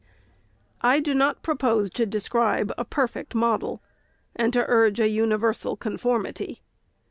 I 0.81 0.99
do 0.99 1.13
not 1.13 1.43
propose 1.43 1.91
to 1.91 2.07
describe 2.07 2.73
a 2.75 2.83
perfect 2.83 3.35
model, 3.35 3.83
and 4.35 4.51
to 4.53 4.65
urge 4.67 4.99
a 4.99 5.07
universal 5.07 5.77
conformity. 5.77 6.63